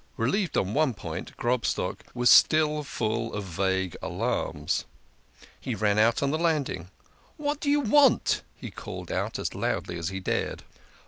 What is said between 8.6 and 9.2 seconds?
called